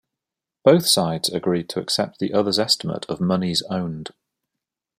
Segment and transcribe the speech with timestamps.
[0.63, 4.09] Both sides agreed to accept the other's estimate of monies owned.